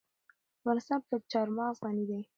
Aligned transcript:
افغانستان 0.59 0.99
په 1.07 1.15
چار 1.31 1.47
مغز 1.57 1.77
غني 1.83 2.05
دی. 2.09 2.19